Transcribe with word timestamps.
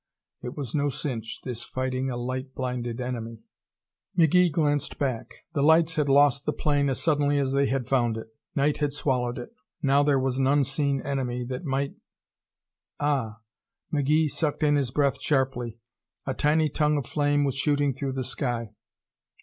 It 0.41 0.57
was 0.57 0.73
no 0.73 0.89
cinch, 0.89 1.41
this 1.43 1.61
fighting 1.61 2.09
a 2.09 2.17
light 2.17 2.55
blinded 2.55 2.99
enemy. 2.99 3.43
McGee 4.17 4.51
glanced 4.51 4.97
back. 4.97 5.29
The 5.53 5.61
lights 5.61 5.93
had 5.93 6.09
lost 6.09 6.47
the 6.47 6.53
plane 6.53 6.89
as 6.89 6.99
suddenly 6.99 7.37
as 7.37 7.51
they 7.51 7.67
had 7.67 7.87
found 7.87 8.17
it. 8.17 8.25
Night 8.55 8.77
had 8.77 8.93
swallowed 8.93 9.37
it. 9.37 9.53
Now 9.83 10.01
there 10.01 10.17
was 10.17 10.39
an 10.39 10.47
unseen 10.47 11.03
enemy 11.03 11.45
that 11.45 11.65
might 11.65 11.93
Ah! 12.99 13.41
McGee 13.93 14.27
sucked 14.27 14.63
in 14.63 14.75
his 14.75 14.89
breath 14.89 15.21
sharply. 15.21 15.77
A 16.25 16.33
tiny 16.33 16.67
tongue 16.67 16.97
of 16.97 17.05
flame 17.05 17.43
was 17.43 17.55
shooting 17.55 17.93
through 17.93 18.13
the 18.13 18.23
sky. 18.23 18.71